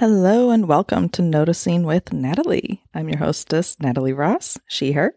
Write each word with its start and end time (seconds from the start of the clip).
Hello 0.00 0.48
and 0.48 0.66
welcome 0.66 1.10
to 1.10 1.20
Noticing 1.20 1.82
with 1.82 2.10
Natalie. 2.10 2.82
I'm 2.94 3.10
your 3.10 3.18
hostess, 3.18 3.78
Natalie 3.80 4.14
Ross, 4.14 4.56
she, 4.66 4.92
her. 4.92 5.14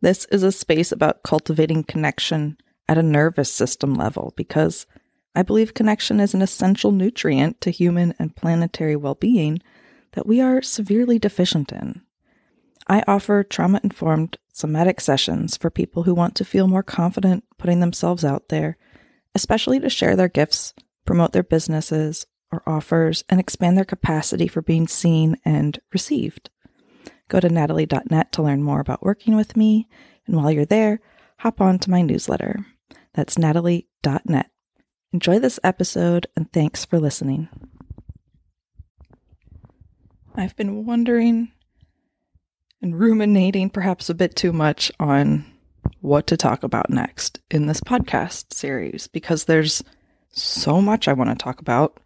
This 0.00 0.24
is 0.32 0.42
a 0.42 0.50
space 0.50 0.90
about 0.90 1.22
cultivating 1.22 1.84
connection 1.84 2.56
at 2.88 2.96
a 2.96 3.02
nervous 3.02 3.52
system 3.52 3.92
level 3.92 4.32
because 4.34 4.86
I 5.34 5.42
believe 5.42 5.74
connection 5.74 6.18
is 6.18 6.32
an 6.32 6.40
essential 6.40 6.92
nutrient 6.92 7.60
to 7.60 7.70
human 7.70 8.14
and 8.18 8.34
planetary 8.34 8.96
well 8.96 9.16
being 9.16 9.60
that 10.12 10.26
we 10.26 10.40
are 10.40 10.62
severely 10.62 11.18
deficient 11.18 11.70
in. 11.70 12.00
I 12.88 13.04
offer 13.06 13.44
trauma 13.44 13.82
informed 13.84 14.38
somatic 14.50 15.02
sessions 15.02 15.58
for 15.58 15.68
people 15.68 16.04
who 16.04 16.14
want 16.14 16.34
to 16.36 16.44
feel 16.46 16.68
more 16.68 16.82
confident 16.82 17.44
putting 17.58 17.80
themselves 17.80 18.24
out 18.24 18.48
there, 18.48 18.78
especially 19.34 19.78
to 19.80 19.90
share 19.90 20.16
their 20.16 20.28
gifts, 20.28 20.72
promote 21.04 21.32
their 21.32 21.42
businesses 21.42 22.24
or 22.52 22.62
offers, 22.66 23.24
and 23.28 23.40
expand 23.40 23.76
their 23.76 23.84
capacity 23.84 24.48
for 24.48 24.62
being 24.62 24.86
seen 24.86 25.36
and 25.44 25.78
received. 25.92 26.50
Go 27.28 27.40
to 27.40 27.48
natalie.net 27.48 28.32
to 28.32 28.42
learn 28.42 28.62
more 28.62 28.80
about 28.80 29.02
working 29.02 29.36
with 29.36 29.56
me, 29.56 29.88
and 30.26 30.36
while 30.36 30.50
you're 30.50 30.64
there, 30.64 31.00
hop 31.38 31.60
on 31.60 31.78
to 31.80 31.90
my 31.90 32.02
newsletter. 32.02 32.64
That's 33.14 33.38
natalie.net. 33.38 34.50
Enjoy 35.12 35.38
this 35.38 35.58
episode, 35.64 36.26
and 36.36 36.52
thanks 36.52 36.84
for 36.84 37.00
listening. 37.00 37.48
I've 40.34 40.54
been 40.56 40.84
wondering 40.84 41.50
and 42.82 42.98
ruminating 42.98 43.70
perhaps 43.70 44.10
a 44.10 44.14
bit 44.14 44.36
too 44.36 44.52
much 44.52 44.92
on 45.00 45.46
what 46.00 46.26
to 46.26 46.36
talk 46.36 46.62
about 46.62 46.90
next 46.90 47.40
in 47.50 47.66
this 47.66 47.80
podcast 47.80 48.52
series 48.52 49.08
because 49.08 49.44
there's 49.44 49.82
so 50.30 50.82
much 50.82 51.08
I 51.08 51.14
want 51.14 51.30
to 51.30 51.42
talk 51.42 51.60
about. 51.60 51.98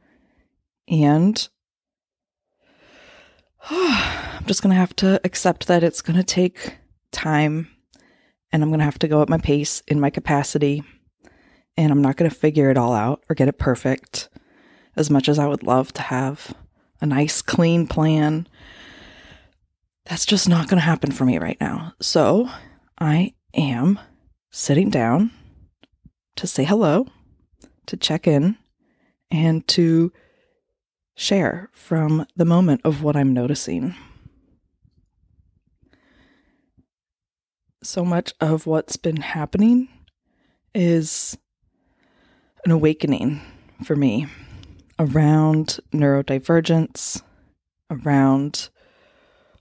And 0.91 1.49
I'm 3.71 4.45
just 4.47 4.63
going 4.63 4.75
to 4.75 4.81
have 4.81 4.97
to 4.97 5.21
accept 5.25 5.69
that 5.69 5.85
it's 5.85 6.03
going 6.03 6.19
to 6.19 6.25
take 6.25 6.77
time 7.13 7.69
and 8.53 8.63
I'm 8.63 8.71
going 8.71 8.81
to 8.81 8.85
have 8.85 8.99
to 8.99 9.09
go 9.09 9.23
at 9.23 9.29
my 9.29 9.39
pace 9.39 9.81
in 9.87 10.01
my 10.01 10.11
capacity. 10.11 10.83
And 11.77 11.93
I'm 11.93 12.03
not 12.03 12.17
going 12.17 12.29
to 12.29 12.37
figure 12.37 12.71
it 12.71 12.77
all 12.77 12.93
out 12.93 13.23
or 13.29 13.35
get 13.35 13.49
it 13.49 13.59
perfect 13.59 14.29
as 14.97 15.09
much 15.09 15.29
as 15.29 15.39
I 15.39 15.47
would 15.47 15.63
love 15.63 15.93
to 15.95 16.03
have 16.03 16.53
a 17.01 17.07
nice, 17.07 17.41
clean 17.43 17.87
plan. 17.87 18.49
That's 20.05 20.27
just 20.27 20.49
not 20.49 20.69
going 20.69 20.81
to 20.81 20.85
happen 20.85 21.13
for 21.13 21.25
me 21.25 21.39
right 21.39 21.57
now. 21.61 21.95
So 22.01 22.51
I 22.99 23.35
am 23.55 23.99
sitting 24.51 24.91
down 24.91 25.31
to 26.37 26.47
say 26.47 26.65
hello, 26.65 27.07
to 27.87 27.97
check 27.97 28.27
in, 28.27 28.57
and 29.31 29.67
to 29.69 30.13
share 31.21 31.69
from 31.71 32.27
the 32.35 32.47
moment 32.47 32.81
of 32.83 33.03
what 33.03 33.15
I'm 33.15 33.35
noticing. 33.35 33.95
So 37.83 38.07
much 38.07 38.33
of 38.41 38.67
what's 38.67 38.97
been 38.97 39.21
happening 39.21 39.89
is 40.75 41.37
an 42.65 42.71
awakening 42.71 43.43
for 43.85 43.95
me 43.97 44.29
around 44.99 45.79
neurodivergence, 45.93 47.21
around 47.91 48.71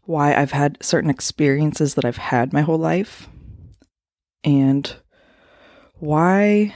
why 0.06 0.34
I've 0.34 0.52
had 0.52 0.78
certain 0.82 1.10
experiences 1.10 1.96
that 1.96 2.06
I've 2.06 2.18
had 2.18 2.54
my 2.54 2.62
whole 2.62 2.78
life, 2.78 3.28
and 4.46 4.96
why 5.96 6.74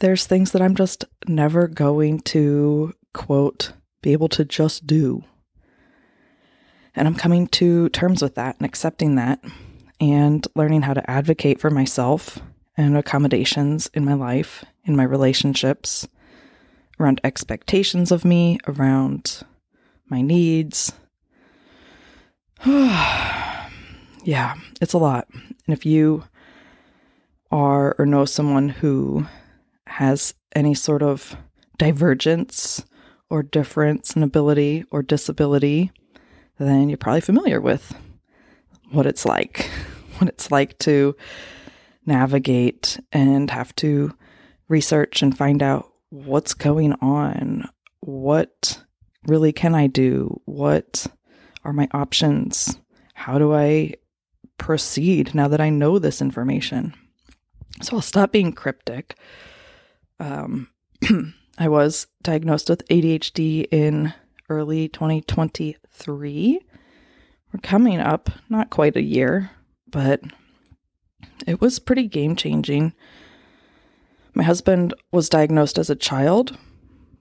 there's 0.00 0.26
things 0.26 0.50
that 0.50 0.62
I'm 0.62 0.74
just 0.74 1.04
never 1.28 1.68
going 1.68 2.18
to 2.20 2.92
quote, 3.12 3.72
be 4.02 4.12
able 4.12 4.28
to 4.28 4.44
just 4.44 4.86
do. 4.86 5.24
And 6.94 7.06
I'm 7.06 7.14
coming 7.14 7.46
to 7.48 7.88
terms 7.90 8.22
with 8.22 8.34
that 8.36 8.56
and 8.58 8.66
accepting 8.66 9.14
that 9.16 9.42
and 10.00 10.46
learning 10.54 10.82
how 10.82 10.94
to 10.94 11.10
advocate 11.10 11.60
for 11.60 11.70
myself 11.70 12.38
and 12.76 12.96
accommodations 12.96 13.90
in 13.94 14.04
my 14.04 14.14
life, 14.14 14.64
in 14.84 14.96
my 14.96 15.02
relationships, 15.02 16.06
around 16.98 17.20
expectations 17.24 18.10
of 18.10 18.24
me, 18.24 18.58
around 18.66 19.42
my 20.08 20.22
needs. 20.22 20.92
yeah, 22.64 24.54
it's 24.80 24.92
a 24.92 24.98
lot. 24.98 25.28
And 25.32 25.76
if 25.76 25.84
you 25.86 26.24
are 27.50 27.94
or 27.98 28.06
know 28.06 28.24
someone 28.24 28.68
who 28.68 29.26
has 29.86 30.34
any 30.54 30.74
sort 30.74 31.02
of 31.02 31.36
divergence 31.78 32.84
or 33.30 33.42
difference 33.42 34.16
in 34.16 34.22
ability 34.22 34.84
or 34.90 35.02
disability, 35.02 35.90
then 36.58 36.88
you're 36.88 36.98
probably 36.98 37.20
familiar 37.20 37.60
with 37.60 37.94
what 38.90 39.06
it's 39.06 39.24
like, 39.24 39.70
what 40.18 40.28
it's 40.28 40.50
like 40.50 40.78
to 40.78 41.14
navigate 42.06 42.98
and 43.12 43.50
have 43.50 43.74
to 43.76 44.14
research 44.68 45.22
and 45.22 45.36
find 45.36 45.62
out 45.62 45.90
what's 46.10 46.54
going 46.54 46.94
on, 46.94 47.68
what 48.00 48.82
really 49.26 49.52
can 49.52 49.74
I 49.74 49.86
do, 49.86 50.40
what 50.46 51.06
are 51.64 51.72
my 51.72 51.88
options, 51.92 52.78
how 53.14 53.38
do 53.38 53.54
I 53.54 53.94
proceed 54.58 55.34
now 55.34 55.48
that 55.48 55.60
I 55.60 55.70
know 55.70 55.98
this 55.98 56.20
information. 56.20 56.94
So 57.80 57.96
I'll 57.96 58.02
stop 58.02 58.32
being 58.32 58.52
cryptic. 58.52 59.16
Um, 60.20 60.68
I 61.60 61.68
was 61.68 62.06
diagnosed 62.22 62.70
with 62.70 62.86
ADHD 62.86 63.66
in 63.72 64.14
early 64.48 64.88
2023. 64.88 66.60
We're 67.52 67.60
coming 67.60 67.98
up, 67.98 68.30
not 68.48 68.70
quite 68.70 68.94
a 68.96 69.02
year, 69.02 69.50
but 69.90 70.20
it 71.48 71.60
was 71.60 71.80
pretty 71.80 72.06
game 72.06 72.36
changing. 72.36 72.92
My 74.34 74.44
husband 74.44 74.94
was 75.10 75.28
diagnosed 75.28 75.78
as 75.78 75.90
a 75.90 75.96
child, 75.96 76.56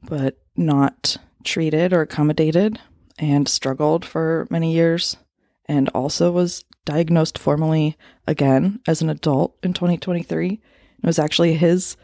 but 0.03 0.37
not 0.55 1.17
treated 1.43 1.91
or 1.91 2.01
accommodated 2.01 2.79
and 3.17 3.47
struggled 3.47 4.05
for 4.05 4.45
many 4.51 4.71
years, 4.71 5.17
and 5.65 5.89
also 5.89 6.31
was 6.31 6.63
diagnosed 6.85 7.39
formally 7.39 7.97
again 8.27 8.81
as 8.87 9.01
an 9.01 9.09
adult 9.09 9.57
in 9.63 9.73
2023. 9.73 10.51
It 10.51 10.61
was 11.03 11.17
actually 11.17 11.55
his 11.55 11.97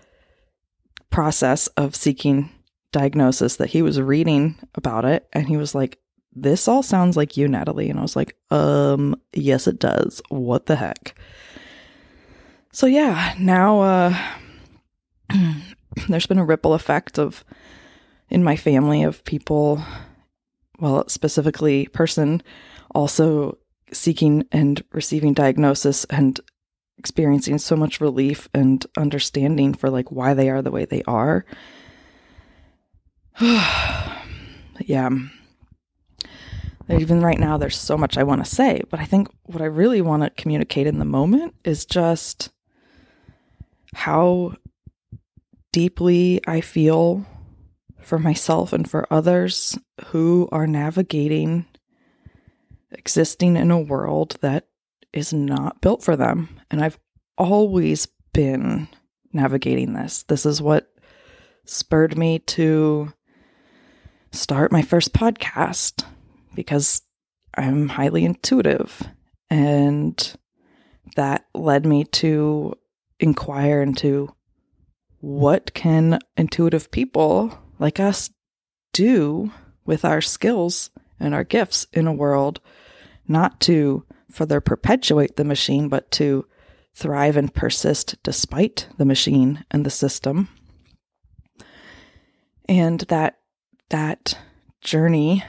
process 1.14 1.68
of 1.78 1.96
seeking 1.96 2.50
diagnosis 2.92 3.58
that 3.58 3.70
he 3.70 3.84
was 3.84 4.02
reading 4.02 4.56
about 4.74 5.06
it. 5.06 5.28
And 5.32 5.48
he 5.48 5.58
was 5.58 5.76
like 5.76 6.00
this 6.36 6.68
all 6.68 6.82
sounds 6.82 7.16
like 7.16 7.38
you 7.38 7.48
Natalie. 7.48 7.90
And 7.90 8.00
I 8.00 8.02
was 8.02 8.16
like 8.16 8.36
um 8.50 9.16
yes 9.32 9.68
it 9.68 9.80
does. 9.80 10.22
What 10.30 10.66
the 10.66 10.76
heck? 10.76 11.16
So 12.72 12.88
yeah 12.88 13.36
now 13.40 13.82
uh 13.82 14.18
there's 16.10 16.26
been 16.26 16.40
a 16.40 16.46
ripple 16.46 16.74
effect 16.74 17.20
of 17.20 17.46
in 18.30 18.44
my 18.44 18.56
family 18.56 19.04
of 19.04 19.24
people 19.24 19.84
well 20.80 21.08
specifically 21.08 21.88
person 21.90 22.42
also 22.96 23.56
seeking 23.92 24.48
and 24.52 24.84
receiving 24.92 25.34
diagnosis 25.34 26.06
and 26.06 26.40
experiencing 26.98 27.58
so 27.58 27.76
much 27.76 28.02
relief 28.02 28.50
and 28.54 28.86
understanding 28.98 29.74
for 29.74 29.90
like 29.90 30.12
why 30.12 30.34
they 30.34 30.50
are 30.50 30.62
the 30.62 30.72
way 30.72 30.86
they 30.86 31.04
are. 31.04 31.46
yeah. 33.42 35.10
Even 36.90 37.22
right 37.22 37.40
now, 37.40 37.58
there's 37.58 37.78
so 37.78 37.98
much 37.98 38.18
I 38.18 38.24
want 38.24 38.44
to 38.44 38.50
say, 38.50 38.82
but 38.90 39.00
I 39.00 39.06
think 39.06 39.30
what 39.44 39.62
I 39.62 39.66
really 39.66 40.02
want 40.02 40.24
to 40.24 40.30
communicate 40.32 40.86
in 40.86 41.00
the 41.00 41.06
moment 41.06 41.56
is 41.64 41.86
just 41.86 42.52
how 43.94 44.56
deeply 45.72 46.42
I 46.46 46.62
feel 46.62 47.26
for 48.02 48.20
myself 48.20 48.74
and 48.74 48.90
for 48.90 49.12
others 49.12 49.78
who 50.08 50.50
are 50.52 50.68
navigating 50.68 51.66
existing 52.92 53.58
in 53.58 53.72
a 53.72 53.80
world 53.80 54.38
that 54.42 54.68
is 55.14 55.32
not 55.32 55.82
built 55.82 56.04
for 56.04 56.16
them. 56.16 56.60
And 56.72 56.84
I've 56.84 57.00
always 57.38 58.08
been 58.34 58.88
navigating 59.32 59.94
this. 59.94 60.24
This 60.24 60.46
is 60.46 60.62
what 60.62 60.92
spurred 61.66 62.18
me 62.18 62.40
to 62.40 63.14
start 64.32 64.72
my 64.72 64.82
first 64.82 65.14
podcast 65.14 66.04
because 66.56 67.02
I'm 67.56 67.90
highly 67.90 68.26
intuitive. 68.26 69.02
And 69.50 70.36
that 71.16 71.46
led 71.54 71.86
me 71.86 72.06
to 72.06 72.74
inquire 73.20 73.82
into 73.82 74.34
what 75.20 75.74
can 75.74 76.20
intuitive 76.36 76.92
people 76.92 77.58
like 77.80 78.00
us 78.00 78.30
do 78.92 79.52
with 79.86 80.04
our 80.04 80.22
skills 80.22 80.90
and 81.20 81.34
our 81.34 81.44
gifts 81.44 81.88
in 81.94 82.08
a 82.08 82.14
world 82.14 82.60
not 83.28 83.60
to 83.62 84.06
further 84.32 84.62
perpetuate 84.62 85.36
the 85.36 85.44
machine, 85.44 85.90
but 85.90 86.10
to 86.12 86.46
thrive 86.96 87.38
and 87.38 87.54
persist 87.54 88.16
despite 88.24 88.88
the 88.98 89.06
machine 89.06 89.64
and 89.72 89.86
the 89.86 89.90
system. 89.90 90.48
And 92.68 93.02
that 93.02 93.40
that 93.90 94.38
journey 94.82 95.44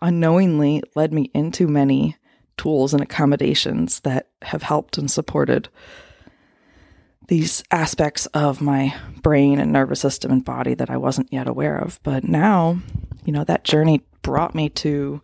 unknowingly 0.00 0.82
led 0.94 1.12
me 1.12 1.30
into 1.34 1.66
many 1.66 2.16
tools 2.56 2.92
and 2.94 3.02
accommodations 3.02 4.00
that 4.00 4.28
have 4.42 4.62
helped 4.62 4.98
and 4.98 5.10
supported 5.10 5.68
these 7.28 7.62
aspects 7.70 8.26
of 8.26 8.60
my 8.60 8.94
brain 9.22 9.58
and 9.58 9.72
nervous 9.72 10.00
system 10.00 10.30
and 10.30 10.44
body 10.44 10.74
that 10.74 10.90
I 10.90 10.96
wasn't 10.96 11.32
yet 11.32 11.48
aware 11.48 11.76
of. 11.76 12.00
But 12.02 12.24
now, 12.24 12.78
you 13.24 13.32
know, 13.32 13.44
that 13.44 13.64
journey 13.64 14.04
brought 14.22 14.54
me 14.54 14.68
to 14.70 15.20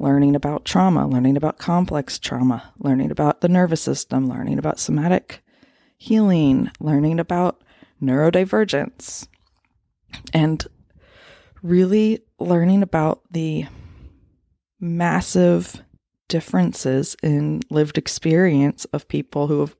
learning 0.00 0.34
about 0.34 0.64
trauma, 0.64 1.06
learning 1.06 1.36
about 1.36 1.58
complex 1.58 2.18
trauma, 2.18 2.72
learning 2.78 3.10
about 3.10 3.42
the 3.42 3.48
nervous 3.48 3.82
system, 3.82 4.28
learning 4.28 4.58
about 4.58 4.80
somatic 4.80 5.42
healing, 5.98 6.70
learning 6.80 7.20
about 7.20 7.62
neurodivergence, 8.02 9.28
and 10.32 10.66
really 11.62 12.18
learning 12.38 12.82
about 12.82 13.20
the 13.30 13.66
massive 14.80 15.82
differences 16.28 17.14
in 17.22 17.60
lived 17.68 17.98
experience 17.98 18.86
of 18.86 19.06
people 19.06 19.48
who 19.48 19.60
have 19.60 19.76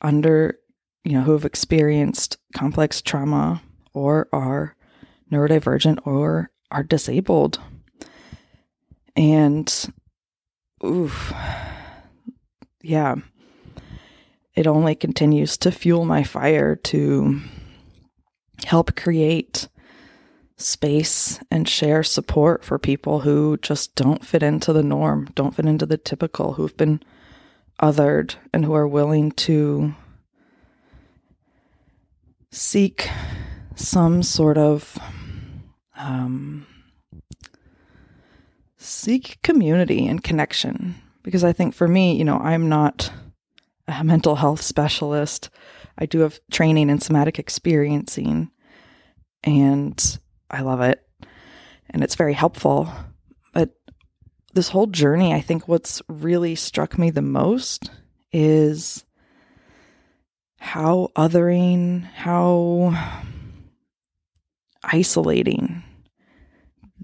under, 0.00 0.56
you 1.02 1.12
know, 1.12 1.22
who 1.22 1.32
have 1.32 1.44
experienced 1.44 2.36
complex 2.54 3.02
trauma 3.02 3.60
or 3.94 4.28
are 4.32 4.76
neurodivergent 5.32 5.98
or 6.06 6.52
are 6.70 6.84
disabled. 6.84 7.58
And, 9.16 9.72
oof, 10.84 11.32
yeah, 12.82 13.16
it 14.54 14.66
only 14.66 14.94
continues 14.94 15.56
to 15.58 15.70
fuel 15.70 16.04
my 16.04 16.22
fire 16.22 16.76
to 16.76 17.40
help 18.64 18.96
create 18.96 19.68
space 20.56 21.40
and 21.50 21.68
share 21.68 22.02
support 22.02 22.64
for 22.64 22.78
people 22.78 23.20
who 23.20 23.56
just 23.58 23.94
don't 23.94 24.24
fit 24.24 24.42
into 24.42 24.72
the 24.72 24.82
norm, 24.82 25.28
don't 25.34 25.54
fit 25.54 25.66
into 25.66 25.86
the 25.86 25.96
typical, 25.96 26.54
who've 26.54 26.76
been 26.76 27.00
othered, 27.80 28.36
and 28.52 28.64
who 28.64 28.72
are 28.74 28.86
willing 28.86 29.32
to 29.32 29.94
seek 32.50 33.08
some 33.74 34.22
sort 34.22 34.58
of 34.58 34.98
um, 35.96 36.66
seek 38.82 39.38
community 39.42 40.06
and 40.06 40.22
connection. 40.22 40.94
Because 41.22 41.44
I 41.44 41.52
think 41.52 41.74
for 41.74 41.86
me, 41.86 42.16
you 42.16 42.24
know, 42.24 42.38
I'm 42.38 42.68
not 42.68 43.12
a 43.86 44.04
mental 44.04 44.36
health 44.36 44.60
specialist. 44.60 45.50
I 45.98 46.06
do 46.06 46.20
have 46.20 46.40
training 46.50 46.90
in 46.90 47.00
somatic 47.00 47.38
experiencing, 47.38 48.50
and 49.44 50.18
I 50.50 50.62
love 50.62 50.80
it. 50.80 51.06
And 51.90 52.02
it's 52.02 52.14
very 52.14 52.32
helpful. 52.32 52.90
But 53.52 53.70
this 54.54 54.68
whole 54.68 54.86
journey, 54.86 55.34
I 55.34 55.40
think 55.40 55.68
what's 55.68 56.02
really 56.08 56.54
struck 56.54 56.98
me 56.98 57.10
the 57.10 57.22
most 57.22 57.90
is 58.32 59.04
how 60.58 61.10
othering, 61.16 62.04
how 62.04 62.96
isolating 64.82 65.82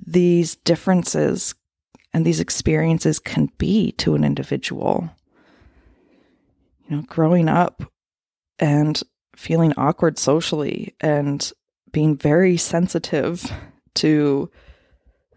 these 0.06 0.56
differences 0.56 1.54
and 2.12 2.24
these 2.24 2.40
experiences 2.40 3.18
can 3.18 3.50
be 3.58 3.92
to 3.92 4.14
an 4.14 4.24
individual. 4.24 5.10
You 6.88 6.96
know, 6.96 7.02
growing 7.02 7.48
up 7.48 7.82
and 8.58 9.00
feeling 9.36 9.72
awkward 9.76 10.18
socially 10.18 10.94
and 11.00 11.52
being 11.92 12.16
very 12.16 12.56
sensitive 12.56 13.52
to 13.94 14.50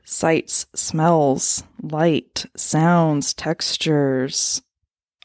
sights, 0.06 0.66
smells, 0.76 1.64
light, 1.82 2.46
sounds, 2.56 3.34
textures, 3.34 4.62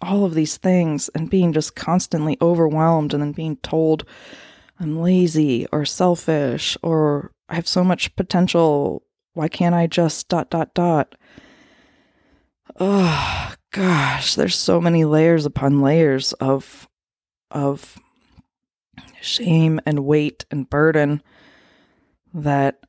all 0.02 0.24
of 0.24 0.34
these 0.34 0.56
things, 0.56 1.08
and 1.10 1.30
being 1.30 1.52
just 1.52 1.74
constantly 1.74 2.36
overwhelmed 2.42 3.14
and 3.14 3.22
then 3.22 3.32
being 3.32 3.56
told 3.58 4.04
I'm 4.78 5.00
lazy 5.00 5.66
or 5.72 5.84
selfish 5.84 6.76
or 6.82 7.32
I 7.48 7.54
have 7.54 7.68
so 7.68 7.82
much 7.82 8.14
potential. 8.16 9.02
Why 9.32 9.48
can't 9.48 9.74
I 9.74 9.86
just 9.86 10.28
dot, 10.28 10.50
dot, 10.50 10.74
dot? 10.74 11.14
Oh, 12.78 13.54
gosh, 13.72 14.34
there's 14.34 14.56
so 14.56 14.80
many 14.80 15.04
layers 15.04 15.46
upon 15.46 15.80
layers 15.80 16.32
of, 16.34 16.88
of 17.50 17.98
shame 19.20 19.80
and 19.86 20.04
weight 20.04 20.44
and 20.50 20.68
burden 20.68 21.22
that 22.34 22.80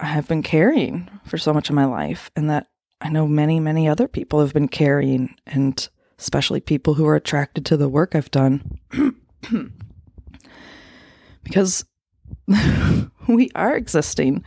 I 0.00 0.06
have 0.06 0.26
been 0.26 0.42
carrying 0.42 1.08
for 1.24 1.38
so 1.38 1.54
much 1.54 1.68
of 1.68 1.76
my 1.76 1.84
life, 1.84 2.30
and 2.34 2.50
that 2.50 2.66
I 3.00 3.08
know 3.08 3.28
many, 3.28 3.60
many 3.60 3.88
other 3.88 4.08
people 4.08 4.40
have 4.40 4.52
been 4.52 4.68
carrying, 4.68 5.36
and 5.46 5.88
especially 6.18 6.60
people 6.60 6.94
who 6.94 7.06
are 7.06 7.16
attracted 7.16 7.64
to 7.66 7.76
the 7.76 7.88
work 7.88 8.14
I've 8.14 8.30
done. 8.30 8.80
because 11.44 11.84
we 13.28 13.50
are 13.54 13.76
existing 13.76 14.44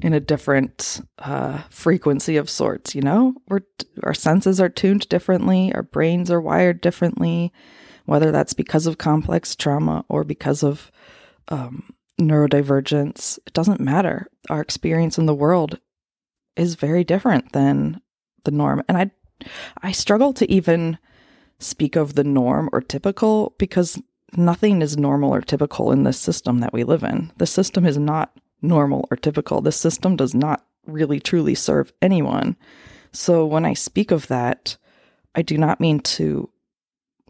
in 0.00 0.12
a 0.12 0.20
different 0.20 1.00
uh, 1.18 1.62
frequency 1.70 2.36
of 2.36 2.50
sorts, 2.50 2.94
you 2.94 3.02
know? 3.02 3.34
We're, 3.48 3.60
our 4.02 4.14
senses 4.14 4.60
are 4.60 4.68
tuned 4.68 5.08
differently, 5.08 5.72
our 5.74 5.82
brains 5.82 6.30
are 6.30 6.40
wired 6.40 6.80
differently, 6.80 7.52
whether 8.04 8.30
that's 8.30 8.54
because 8.54 8.86
of 8.86 8.98
complex 8.98 9.54
trauma 9.54 10.04
or 10.08 10.24
because 10.24 10.62
of 10.62 10.90
um, 11.48 11.92
neurodivergence, 12.20 13.38
it 13.46 13.52
doesn't 13.52 13.80
matter. 13.80 14.26
Our 14.50 14.60
experience 14.60 15.18
in 15.18 15.26
the 15.26 15.34
world 15.34 15.78
is 16.56 16.74
very 16.74 17.04
different 17.04 17.52
than 17.52 18.00
the 18.44 18.50
norm. 18.50 18.82
And 18.88 18.98
I 18.98 19.10
I 19.82 19.92
struggle 19.92 20.32
to 20.34 20.50
even 20.50 20.98
speak 21.60 21.96
of 21.96 22.14
the 22.14 22.24
norm 22.24 22.68
or 22.72 22.80
typical 22.80 23.54
because 23.58 24.00
nothing 24.36 24.82
is 24.82 24.96
normal 24.96 25.34
or 25.34 25.40
typical 25.40 25.92
in 25.92 26.02
this 26.02 26.18
system 26.18 26.60
that 26.60 26.72
we 26.72 26.84
live 26.84 27.02
in. 27.02 27.32
The 27.38 27.46
system 27.46 27.86
is 27.86 27.98
not 27.98 28.32
normal 28.62 29.06
or 29.10 29.16
typical. 29.16 29.60
The 29.60 29.72
system 29.72 30.16
does 30.16 30.34
not 30.34 30.64
really 30.86 31.20
truly 31.20 31.54
serve 31.54 31.92
anyone. 32.00 32.56
So 33.12 33.46
when 33.46 33.64
I 33.64 33.74
speak 33.74 34.10
of 34.10 34.26
that, 34.28 34.76
I 35.34 35.42
do 35.42 35.58
not 35.58 35.80
mean 35.80 36.00
to 36.00 36.50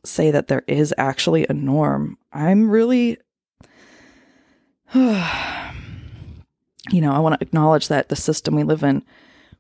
say 0.05 0.31
that 0.31 0.49
there 0.49 0.65
is 0.67 0.95
actually 0.97 1.47
a 1.49 1.53
norm. 1.53 2.19
I'm 2.33 2.71
really, 2.71 3.19
you 4.95 5.11
know, 6.93 7.13
I 7.13 7.19
want 7.19 7.39
to 7.39 7.47
acknowledge 7.47 7.89
that 7.89 8.09
the 8.09 8.17
system 8.17 8.55
we 8.55 8.63
live 8.63 8.83
in 8.83 9.05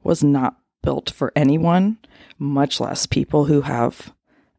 was 0.02 0.22
not 0.24 0.56
built 0.82 1.10
for 1.10 1.32
anyone, 1.34 1.98
much 2.38 2.80
less 2.80 3.06
people 3.06 3.44
who 3.44 3.62
have 3.62 4.12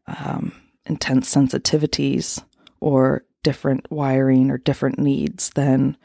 um, 0.06 0.52
intense 0.86 1.34
sensitivities 1.34 2.42
or 2.80 3.24
different 3.42 3.90
wiring 3.90 4.50
or 4.50 4.58
different 4.58 4.98
needs 4.98 5.50
than 5.50 5.96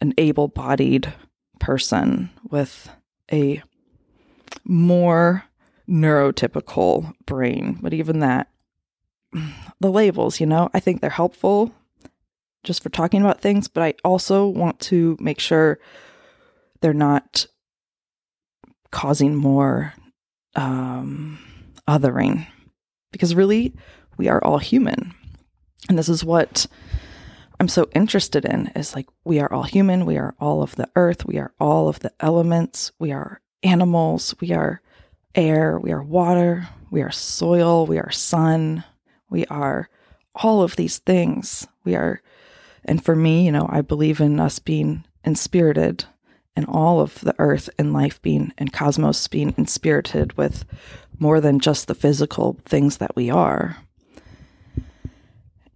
an 0.00 0.14
able 0.18 0.48
bodied 0.48 1.12
person 1.58 2.30
with 2.50 2.90
a 3.32 3.62
more 4.64 5.44
neurotypical 5.88 7.12
brain. 7.26 7.78
But 7.80 7.92
even 7.92 8.20
that 8.20 8.48
the 9.80 9.90
labels, 9.90 10.40
you 10.40 10.46
know, 10.46 10.70
I 10.74 10.80
think 10.80 11.00
they're 11.00 11.10
helpful 11.10 11.74
just 12.64 12.82
for 12.82 12.88
talking 12.90 13.20
about 13.20 13.40
things, 13.40 13.68
but 13.68 13.82
I 13.82 13.94
also 14.04 14.46
want 14.46 14.80
to 14.80 15.16
make 15.20 15.40
sure 15.40 15.78
they're 16.80 16.92
not 16.92 17.46
causing 18.90 19.34
more 19.34 19.94
um, 20.56 21.38
othering 21.88 22.46
because 23.12 23.34
really 23.34 23.74
we 24.16 24.28
are 24.28 24.42
all 24.44 24.58
human. 24.58 25.14
And 25.88 25.98
this 25.98 26.08
is 26.08 26.24
what 26.24 26.66
I'm 27.60 27.68
so 27.68 27.90
interested 27.94 28.46
in 28.46 28.68
is 28.68 28.94
like 28.94 29.06
we 29.22 29.38
are 29.38 29.52
all 29.52 29.64
human, 29.64 30.06
we 30.06 30.16
are 30.16 30.34
all 30.40 30.62
of 30.62 30.76
the 30.76 30.88
earth, 30.96 31.26
we 31.26 31.36
are 31.36 31.52
all 31.60 31.88
of 31.88 32.00
the 32.00 32.10
elements, 32.18 32.90
we 32.98 33.12
are 33.12 33.42
animals, 33.62 34.34
we 34.40 34.52
are 34.52 34.80
air, 35.34 35.78
we 35.78 35.92
are 35.92 36.02
water, 36.02 36.66
we 36.90 37.02
are 37.02 37.10
soil, 37.10 37.84
we 37.84 37.98
are 37.98 38.10
sun, 38.10 38.82
we 39.28 39.44
are 39.46 39.90
all 40.34 40.62
of 40.62 40.76
these 40.76 41.00
things. 41.00 41.68
We 41.84 41.94
are, 41.96 42.22
and 42.86 43.04
for 43.04 43.14
me, 43.14 43.44
you 43.44 43.52
know, 43.52 43.68
I 43.70 43.82
believe 43.82 44.20
in 44.20 44.40
us 44.40 44.58
being 44.58 45.04
inspirited 45.22 46.06
and 46.56 46.64
all 46.66 46.98
of 46.98 47.20
the 47.20 47.34
earth 47.38 47.68
and 47.78 47.92
life 47.92 48.22
being 48.22 48.54
and 48.56 48.72
cosmos 48.72 49.28
being 49.28 49.54
inspirited 49.58 50.32
with 50.38 50.64
more 51.18 51.42
than 51.42 51.60
just 51.60 51.88
the 51.88 51.94
physical 51.94 52.56
things 52.64 52.96
that 52.96 53.14
we 53.14 53.28
are. 53.28 53.76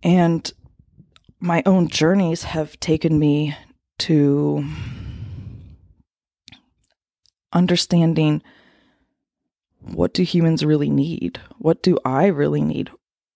And 0.03 0.51
my 1.45 1.63
own 1.67 1.89
journeys 1.89 2.43
have 2.45 2.79
taken 2.81 3.19
me 3.19 3.57
to 3.99 4.65
understanding 7.53 8.43
what 9.81 10.15
do 10.15 10.23
humans 10.23 10.65
really 10.65 10.91
need? 10.91 11.41
What 11.59 11.83
do 11.83 11.99
I 12.05 12.27
really 12.27 12.63
need? 12.63 12.91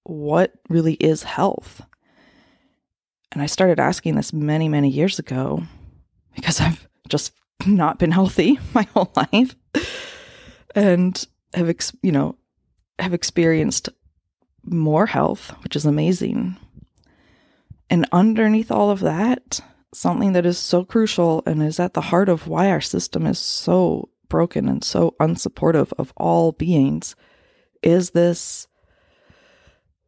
what 0.09 0.55
really 0.69 0.95
is 0.95 1.23
health? 1.23 1.83
And 3.31 3.43
I 3.43 3.47
started 3.47 3.79
asking 3.79 4.17
this 4.17 4.33
many, 4.33 4.69
many 4.69 4.89
years 4.89 5.19
ago 5.19 5.63
because 6.35 6.61
I've 6.61 6.89
just 7.09 7.33
not 7.67 7.99
been 7.99 8.11
healthy 8.11 8.59
my 8.75 8.85
whole 8.95 9.13
life 9.15 9.55
and 10.75 11.27
have 11.55 11.69
ex- 11.69 11.97
you 12.03 12.13
know 12.13 12.37
have 12.99 13.13
experienced 13.13 13.89
more 14.65 15.07
health 15.07 15.53
which 15.63 15.75
is 15.77 15.87
amazing 15.87 16.57
and 17.91 18.07
underneath 18.13 18.71
all 18.71 18.91
of 18.91 19.01
that 19.01 19.61
something 19.95 20.33
that 20.33 20.47
is 20.47 20.59
so 20.59 20.85
crucial 20.85 21.43
and 21.47 21.63
is 21.63 21.81
at 21.81 21.95
the 21.95 22.01
heart 22.01 22.29
of 22.29 22.47
why 22.47 22.71
our 22.71 22.81
system 22.81 23.27
is 23.27 23.39
so 23.39 24.09
broken 24.29 24.69
and 24.69 24.85
so 24.85 25.15
unsupportive 25.21 25.93
of 25.99 26.13
all 26.17 26.53
beings 26.53 27.17
is 27.83 28.11
this 28.11 28.67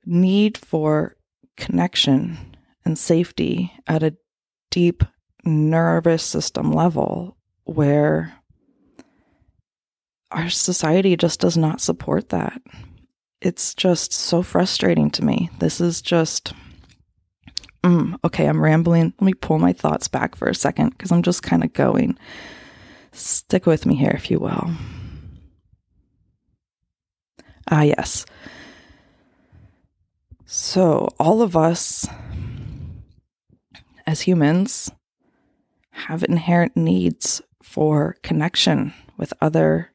need 0.05 0.59
for 0.59 1.17
connection 1.57 2.57
and 2.85 2.99
safety 2.99 3.73
at 3.87 4.03
a 4.03 4.17
deep 4.71 5.03
nervous 5.45 6.23
system 6.23 6.73
level 6.73 7.37
where 7.65 8.35
our 10.31 10.49
society 10.49 11.17
just 11.17 11.41
does 11.41 11.57
not 11.57 11.81
support 11.81 12.29
that. 12.29 12.61
It's 13.41 13.75
just 13.75 14.13
so 14.13 14.43
frustrating 14.43 15.11
to 15.13 15.25
me. 15.25 15.51
This 15.59 15.81
is 15.81 16.03
just. 16.03 16.53
Mm, 17.83 18.17
okay, 18.25 18.47
I'm 18.47 18.63
rambling. 18.63 19.15
Let 19.19 19.23
me 19.23 19.35
pull 19.35 19.59
my 19.59 19.73
thoughts 19.73 20.09
back 20.09 20.37
for 20.37 20.49
a 20.49 20.55
second 20.55 20.91
because 20.91 21.11
I'm 21.13 21.23
just 21.23 21.43
kind 21.43 21.65
of 21.65 21.73
going. 21.73 22.19
Stick 23.13 23.67
with 23.67 23.87
me 23.87 23.97
here, 23.97 24.13
if 24.15 24.31
you 24.31 24.39
will. 24.39 24.71
Ah, 27.71 27.83
yes. 27.83 28.27
So, 30.45 31.09
all 31.19 31.43
of 31.43 31.57
us 31.57 32.07
as 34.07 34.23
humans 34.23 34.91
have 35.91 36.25
inherent 36.25 36.77
needs 36.77 37.41
for 37.63 38.17
connection 38.23 38.93
with 39.17 39.33
other 39.41 39.93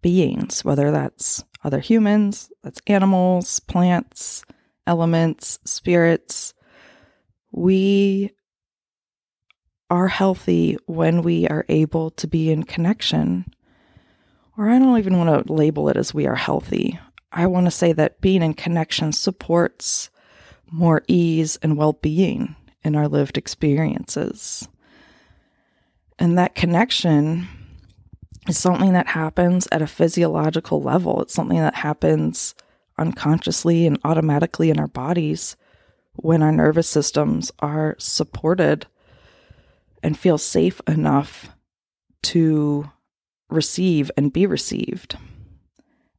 beings, 0.00 0.64
whether 0.64 0.90
that's 0.90 1.44
other 1.62 1.80
humans, 1.80 2.50
that's 2.62 2.80
animals, 2.86 3.60
plants, 3.60 4.44
elements, 4.86 5.58
spirits. 5.64 6.54
We 7.56 8.32
are 9.88 10.08
healthy 10.08 10.76
when 10.86 11.22
we 11.22 11.46
are 11.46 11.64
able 11.68 12.10
to 12.10 12.26
be 12.26 12.50
in 12.50 12.64
connection. 12.64 13.44
Or 14.58 14.68
I 14.68 14.80
don't 14.80 14.98
even 14.98 15.18
want 15.18 15.46
to 15.46 15.52
label 15.52 15.88
it 15.88 15.96
as 15.96 16.12
we 16.12 16.26
are 16.26 16.34
healthy. 16.34 16.98
I 17.30 17.46
want 17.46 17.66
to 17.66 17.70
say 17.70 17.92
that 17.92 18.20
being 18.20 18.42
in 18.42 18.54
connection 18.54 19.12
supports 19.12 20.10
more 20.68 21.04
ease 21.06 21.56
and 21.62 21.76
well 21.76 21.92
being 21.92 22.56
in 22.82 22.96
our 22.96 23.06
lived 23.06 23.38
experiences. 23.38 24.66
And 26.18 26.36
that 26.36 26.56
connection 26.56 27.46
is 28.48 28.58
something 28.58 28.94
that 28.94 29.06
happens 29.06 29.68
at 29.70 29.80
a 29.80 29.86
physiological 29.86 30.82
level. 30.82 31.22
It's 31.22 31.34
something 31.34 31.58
that 31.58 31.76
happens 31.76 32.56
unconsciously 32.98 33.86
and 33.86 34.00
automatically 34.02 34.70
in 34.70 34.80
our 34.80 34.88
bodies 34.88 35.56
when 36.16 36.42
our 36.42 36.52
nervous 36.52 36.88
systems 36.88 37.52
are 37.58 37.96
supported 37.98 38.86
and 40.02 40.18
feel 40.18 40.38
safe 40.38 40.80
enough 40.86 41.50
to 42.22 42.90
receive 43.48 44.10
and 44.16 44.32
be 44.32 44.46
received. 44.46 45.16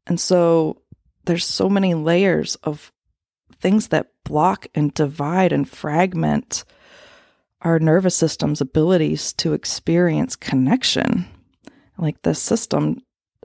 And 0.07 0.19
so 0.19 0.81
there's 1.25 1.45
so 1.45 1.69
many 1.69 1.93
layers 1.93 2.55
of 2.55 2.91
things 3.59 3.87
that 3.89 4.11
block 4.23 4.67
and 4.75 4.93
divide 4.93 5.51
and 5.51 5.67
fragment 5.67 6.65
our 7.61 7.79
nervous 7.79 8.15
system's 8.15 8.61
abilities 8.61 9.33
to 9.33 9.53
experience 9.53 10.35
connection. 10.35 11.25
Like 11.97 12.21
the 12.21 12.35
system 12.35 13.01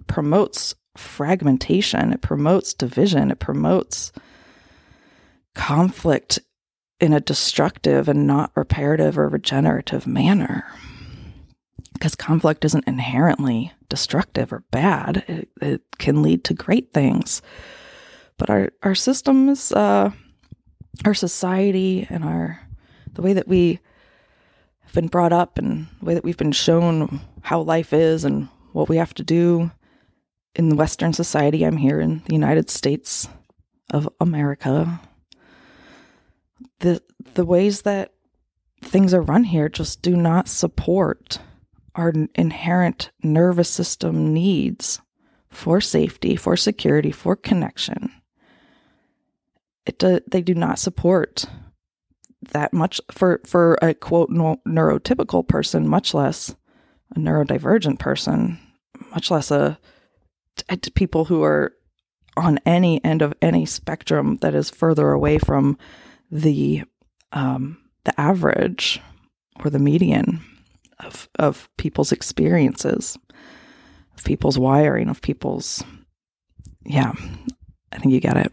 promotes 0.07 0.75
fragmentation, 0.97 2.13
it 2.13 2.21
promotes 2.21 2.75
division, 2.75 3.31
it 3.31 3.39
promotes 3.39 4.13
conflict 5.61 6.39
in 7.01 7.13
a 7.13 7.21
destructive 7.21 8.09
and 8.09 8.27
not 8.27 8.51
reparative 8.57 9.19
or 9.19 9.29
regenerative 9.29 10.07
manner. 10.07 10.65
Because 11.93 12.15
conflict 12.15 12.65
isn't 12.65 12.89
inherently 12.89 13.71
destructive 13.91 14.55
or 14.55 14.65
bad, 14.71 15.23
it, 15.29 15.51
it 15.61 15.83
can 15.99 16.23
lead 16.23 16.45
to 16.45 16.55
great 16.55 16.95
things. 16.95 17.43
But 18.39 18.49
our, 18.49 18.71
our 18.83 18.95
systems, 18.95 19.71
uh, 19.73 20.13
our 21.05 21.15
society, 21.15 22.07
and 22.09 22.25
our 22.25 22.59
the 23.13 23.21
way 23.23 23.35
that 23.35 23.49
we 23.49 23.81
have 24.81 24.95
been 24.95 25.09
brought 25.09 25.33
up 25.33 25.59
and 25.59 25.89
the 25.99 26.07
way 26.07 26.15
that 26.15 26.25
we've 26.25 26.39
been 26.39 26.53
shown 26.53 27.21
how 27.43 27.61
life 27.61 27.93
is 27.93 28.25
and 28.25 28.49
what 28.73 28.89
we 28.89 28.97
have 28.97 29.13
to 29.15 29.23
do 29.23 29.71
in 30.55 30.71
the 30.71 30.77
Western 30.77 31.13
society. 31.13 31.67
I'm 31.67 31.77
here 31.77 32.01
in 32.01 32.23
the 32.25 32.33
United 32.33 32.71
States 32.71 33.29
of 33.93 34.09
America. 34.21 35.01
The 36.81 37.03
the 37.35 37.45
ways 37.45 37.83
that 37.83 38.13
things 38.83 39.15
are 39.15 39.23
run 39.23 39.45
here 39.45 39.69
just 39.69 40.03
do 40.03 40.17
not 40.17 40.49
support 40.49 41.39
our 41.95 42.13
inherent 42.35 43.11
nervous 43.23 43.69
system 43.69 44.33
needs 44.33 45.01
for 45.51 45.81
safety, 45.81 46.37
for 46.37 46.57
security, 46.57 47.11
for 47.11 47.37
connection. 47.37 48.13
It 49.85 49.99
do, 49.99 50.21
they 50.27 50.43
do 50.43 50.55
not 50.55 50.79
support 50.79 51.47
that 52.53 52.73
much 52.73 53.01
for 53.11 53.41
for 53.47 53.79
a 53.83 53.95
quote 53.95 54.31
neurotypical 54.31 55.47
person, 55.47 55.89
much 55.89 56.15
less 56.15 56.55
a 57.15 57.19
neurodivergent 57.19 57.99
person, 57.99 58.59
much 59.11 59.31
less 59.31 59.51
a 59.51 59.79
people 60.95 61.27
who 61.27 61.43
are 61.43 61.73
on 62.37 62.59
any 62.65 63.03
end 63.05 63.23
of 63.23 63.35
any 63.43 63.67
spectrum 63.67 64.37
that 64.41 64.55
is 64.55 64.71
further 64.71 65.11
away 65.11 65.39
from 65.39 65.77
the 66.31 66.85
um, 67.33 67.79
the 68.05 68.19
average 68.21 69.01
or 69.65 69.71
the 69.71 69.79
median 69.79 70.41
of 70.99 71.29
of 71.39 71.69
people's 71.77 72.13
experiences, 72.13 73.19
of 74.17 74.25
people's 74.25 74.59
wiring, 74.59 75.09
of 75.09 75.21
people's 75.23 75.83
yeah. 76.85 77.13
I 77.93 77.99
think 77.99 78.15
you 78.15 78.21
get 78.21 78.37
it. 78.37 78.53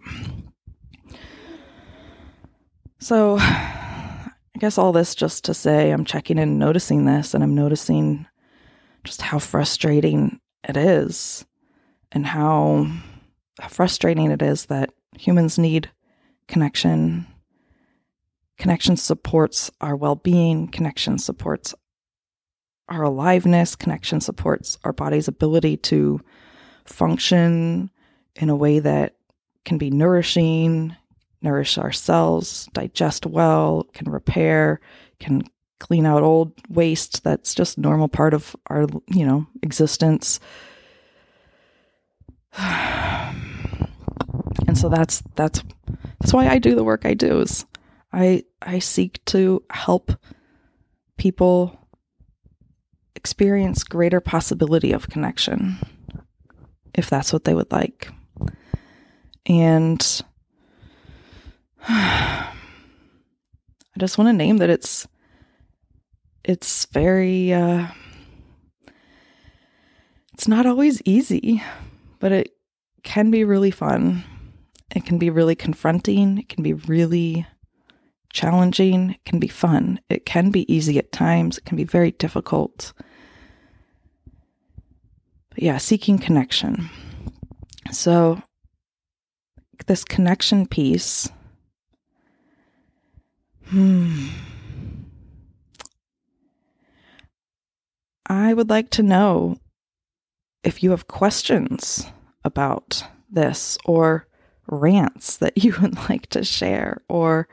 So, 3.00 3.38
I 3.40 4.32
guess 4.58 4.78
all 4.78 4.92
this 4.92 5.14
just 5.14 5.46
to 5.46 5.54
say 5.54 5.92
I'm 5.92 6.06
checking 6.06 6.40
in 6.40 6.58
noticing 6.58 7.06
this, 7.06 7.34
and 7.34 7.44
I'm 7.44 7.54
noticing 7.54 8.26
just 9.04 9.22
how 9.22 9.40
frustrating 9.40 10.40
it 10.68 10.76
is, 10.76 11.46
and 12.12 12.26
how 12.26 12.88
frustrating 13.70 14.32
it 14.32 14.42
is 14.42 14.66
that 14.66 14.92
humans 15.18 15.60
need 15.60 15.92
connection. 16.48 17.28
Connection 18.58 18.98
supports 18.98 19.70
our 19.82 19.96
well 19.96 20.16
being, 20.16 20.68
connection 20.68 21.20
supports 21.20 21.76
our 22.90 23.04
aliveness, 23.04 23.76
connection 23.76 24.22
supports 24.22 24.78
our 24.84 24.94
body's 24.94 25.28
ability 25.28 25.78
to 25.78 26.22
function 26.86 27.92
in 28.36 28.50
a 28.50 28.56
way 28.56 28.80
that 28.80 29.16
can 29.66 29.78
be 29.78 29.92
nourishing, 29.92 30.96
nourish 31.42 31.78
our 31.78 31.92
cells, 31.92 32.68
digest 32.74 33.26
well, 33.26 33.86
can 33.94 34.10
repair, 34.10 34.80
can 35.20 35.44
clean 35.80 36.06
out 36.06 36.24
old 36.24 36.54
waste 36.70 37.24
that's 37.24 37.54
just 37.54 37.78
normal 37.78 38.08
part 38.08 38.34
of 38.34 38.56
our, 38.68 38.88
you 39.08 39.26
know, 39.26 39.46
existence. 39.62 40.40
and 42.58 43.38
so 44.76 44.90
that's 44.90 45.22
that's 45.36 45.62
that's 46.20 46.34
why 46.34 46.48
I 46.48 46.58
do 46.58 46.74
the 46.74 46.84
work 46.84 47.06
I 47.06 47.14
do 47.14 47.42
is 47.42 47.66
I 48.12 48.44
I 48.62 48.80
seek 48.80 49.24
to 49.26 49.64
help 49.70 50.12
people 51.18 51.78
experience 53.16 53.84
greater 53.84 54.22
possibility 54.22 54.92
of 54.92 55.10
connection 55.10 55.78
if 56.94 57.10
that's 57.10 57.32
what 57.32 57.44
they 57.44 57.54
would 57.54 57.72
like. 57.72 58.10
And 59.46 60.24
I 61.88 62.50
just 63.98 64.18
want 64.18 64.30
to 64.30 64.34
name 64.34 64.58
that 64.58 64.70
it's 64.70 65.08
it's 66.44 66.86
very 66.86 67.54
uh 67.54 67.88
it's 70.34 70.48
not 70.48 70.66
always 70.68 71.02
easy, 71.04 71.64
but 72.20 72.32
it 72.32 72.52
can 73.04 73.32
be 73.32 73.44
really 73.44 73.72
fun. 73.72 74.24
It 74.96 75.04
can 75.04 75.18
be 75.18 75.32
really 75.32 75.56
confronting, 75.56 76.38
it 76.38 76.48
can 76.48 76.64
be 76.64 76.74
really 76.74 77.48
challenging, 78.38 79.12
it 79.12 79.26
can 79.26 79.40
be 79.40 79.48
fun. 79.48 80.00
It 80.10 80.26
can 80.26 80.52
be 80.52 80.72
easy 80.72 80.98
at 80.98 81.12
times, 81.12 81.58
it 81.58 81.66
can 81.66 81.78
be 81.78 81.84
very 81.84 82.12
difficult. 82.12 82.94
But 85.50 85.64
yeah, 85.64 85.78
seeking 85.78 86.20
connection. 86.20 86.90
So 87.92 88.42
this 89.88 90.04
connection 90.04 90.68
piece 90.68 91.30
Hmm. 93.70 94.28
I 98.28 98.54
would 98.54 98.70
like 98.70 98.90
to 98.92 99.04
know 99.04 99.58
if 100.64 100.82
you 100.82 100.92
have 100.92 101.08
questions 101.08 102.06
about 102.46 103.04
this 103.30 103.78
or 103.84 104.28
rants 104.68 105.38
that 105.38 105.62
you 105.62 105.76
would 105.82 105.96
like 106.10 106.28
to 106.28 106.46
share 106.46 107.02
or 107.10 107.50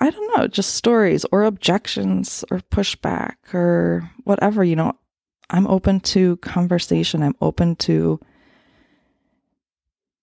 I 0.00 0.10
don't 0.10 0.36
know, 0.36 0.46
just 0.46 0.74
stories 0.74 1.24
or 1.30 1.44
objections 1.44 2.44
or 2.50 2.58
pushback 2.58 3.36
or 3.54 4.10
whatever, 4.24 4.64
you 4.64 4.76
know, 4.76 4.92
I'm 5.50 5.66
open 5.68 6.00
to 6.00 6.36
conversation. 6.38 7.22
I'm 7.22 7.36
open 7.40 7.76
to 7.76 8.20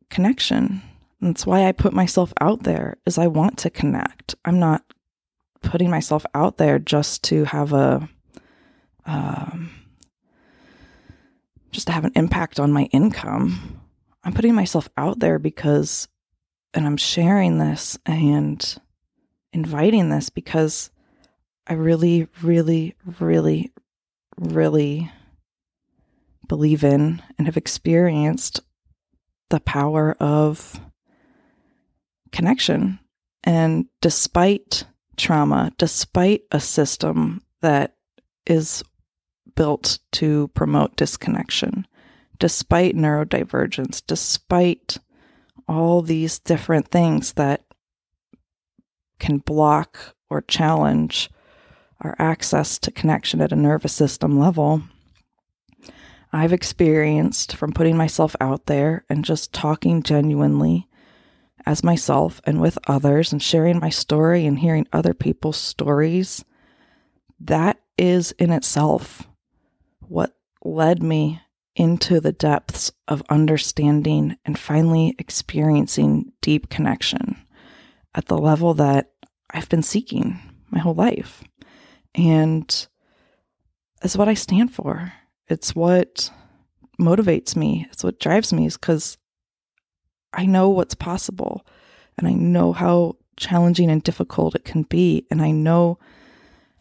connection. 0.10 0.82
That's 1.22 1.46
why 1.46 1.66
I 1.66 1.72
put 1.72 1.94
myself 1.94 2.34
out 2.42 2.64
there 2.64 2.98
is 3.06 3.18
I 3.18 3.28
want 3.28 3.58
to 3.60 3.70
connect. 3.70 4.36
I'm 4.44 4.60
not 4.60 4.84
putting 5.62 5.90
myself 5.90 6.26
out 6.36 6.58
there 6.58 6.78
just 6.78 7.24
to 7.24 7.46
have 7.46 7.72
a 7.72 8.08
um, 9.06 9.70
just 11.72 11.88
to 11.88 11.94
have 11.94 12.06
an 12.06 12.12
impact 12.16 12.60
on 12.60 12.72
my 12.72 12.84
income. 12.92 13.80
I'm 14.24 14.34
putting 14.34 14.56
myself 14.56 14.90
out 14.98 15.20
there 15.20 15.40
because 15.40 16.08
and 16.74 16.86
I'm 16.86 16.98
sharing 16.98 17.58
this 17.60 17.98
and 18.06 18.78
inviting 19.54 20.10
this 20.10 20.30
because 20.30 20.90
I 21.68 21.74
really, 21.74 22.28
really, 22.42 22.96
really, 23.20 23.72
really 24.38 25.12
believe 26.48 26.84
in 26.84 27.22
and 27.38 27.48
have 27.48 27.56
experienced 27.56 28.60
the 29.50 29.62
power 29.62 30.18
of 30.20 30.82
connection. 32.32 33.00
And 33.44 33.86
despite 34.02 34.86
trauma, 35.16 35.72
despite 35.78 36.42
a 36.52 36.60
system 36.60 37.44
that 37.62 37.96
is 38.46 38.84
built 39.56 40.00
to 40.14 40.50
promote 40.50 40.96
disconnection, 40.96 41.88
despite 42.40 42.96
neurodivergence, 42.96 44.02
despite 44.06 44.98
all 45.68 46.02
these 46.02 46.40
different 46.40 46.90
things 46.90 47.34
that 47.34 47.64
can 49.24 49.38
block 49.38 50.16
or 50.30 50.42
challenge 50.42 51.30
our 52.02 52.14
access 52.20 52.78
to 52.78 52.92
connection 52.92 53.40
at 53.40 53.54
a 53.54 53.56
nervous 53.56 53.94
system 53.94 54.38
level. 54.38 54.82
I've 56.34 56.52
experienced 56.52 57.56
from 57.56 57.72
putting 57.72 57.96
myself 57.96 58.36
out 58.42 58.66
there 58.66 59.06
and 59.10 59.24
just 59.24 59.54
talking 59.54 60.04
genuinely 60.04 60.90
as 61.66 61.86
myself 61.86 62.42
and 62.44 62.60
with 62.60 62.78
others 62.86 63.32
and 63.32 63.42
sharing 63.42 63.80
my 63.80 63.88
story 63.88 64.46
and 64.46 64.60
hearing 64.60 64.88
other 64.92 65.14
people's 65.14 65.56
stories. 65.56 66.44
That 67.40 67.80
is 67.98 68.34
in 68.34 68.52
itself 68.52 69.26
what 70.02 70.36
led 70.66 71.02
me 71.02 71.40
into 71.78 72.20
the 72.20 72.34
depths 72.34 72.92
of 73.08 73.24
understanding 73.30 74.36
and 74.44 74.60
finally 74.60 75.16
experiencing 75.18 76.34
deep 76.42 76.68
connection 76.70 77.38
at 78.14 78.26
the 78.26 78.38
level 78.38 78.74
that 78.74 79.13
I've 79.54 79.70
been 79.70 79.84
seeking 79.84 80.40
my 80.72 80.80
whole 80.80 80.96
life. 80.96 81.44
And 82.16 82.88
it's 84.02 84.18
what 84.18 84.28
I 84.28 84.34
stand 84.34 84.74
for. 84.74 85.14
It's 85.48 85.76
what 85.76 86.32
motivates 87.00 87.56
me. 87.56 87.88
It's 87.92 88.04
what 88.04 88.20
drives 88.20 88.52
me 88.52 88.66
is 88.66 88.78
because 88.78 89.18
I 90.34 90.46
know 90.46 90.70
what's 90.70 90.96
possible 90.96 91.66
and 92.18 92.28
I 92.28 92.34
know 92.34 92.74
how 92.74 93.18
challenging 93.38 93.90
and 93.90 94.04
difficult 94.04 94.56
it 94.56 94.66
can 94.66 94.84
be. 94.84 95.26
And 95.30 95.42
I 95.42 95.52
know 95.52 96.00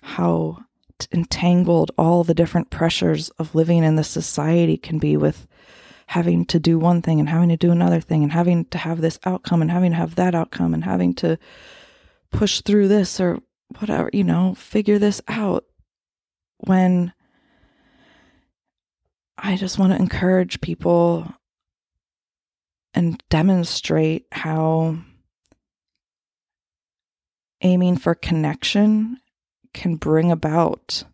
how 0.03 0.59
entangled 1.13 1.91
all 1.99 2.25
the 2.25 2.35
different 2.35 2.71
pressures 2.71 3.29
of 3.31 3.55
living 3.55 3.83
in 3.85 3.97
this 3.97 4.09
society 4.09 4.77
can 4.77 4.99
be 4.99 5.17
with 5.17 5.47
having 6.07 6.45
to 6.47 6.61
do 6.61 6.79
one 6.79 7.03
thing 7.03 7.21
and 7.21 7.29
having 7.29 7.49
to 7.49 7.57
do 7.57 7.71
another 7.73 8.01
thing 8.01 8.23
and 8.23 8.33
having 8.33 8.65
to 8.67 8.79
have 8.79 9.01
this 9.01 9.19
outcome 9.25 9.63
and 9.63 9.71
having 9.71 9.91
to 9.91 9.97
have 9.97 10.15
that 10.15 10.35
outcome 10.35 10.75
and 10.75 10.85
having 10.85 11.15
to 11.15 11.39
push 12.33 12.61
through 12.61 12.89
this 12.89 13.21
or 13.21 13.39
whatever, 13.79 14.11
you 14.13 14.25
know, 14.25 14.55
figure 14.55 14.99
this 14.99 15.21
out 15.29 15.65
when 16.59 17.13
I 19.39 19.57
just 19.57 19.79
want 19.79 19.93
to 19.93 19.99
encourage 19.99 20.61
people 20.61 21.33
and 22.95 23.23
demonstrate 23.29 24.27
how 24.31 24.99
aiming 27.63 27.97
for 27.97 28.15
connection 28.15 29.19
can 29.73 29.97
bring 29.97 30.31
about 30.31 31.05